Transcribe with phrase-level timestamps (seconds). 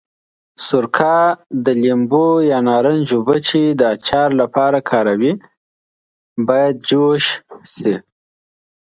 [0.65, 1.17] سرکه،
[1.63, 5.33] د لیمو یا نارنج اوبه چې د اچار لپاره کاروي
[6.47, 7.25] باید جوش
[7.75, 7.95] شي.